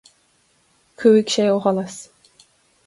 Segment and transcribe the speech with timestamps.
[1.03, 1.95] Chuaigh sé ó sholas.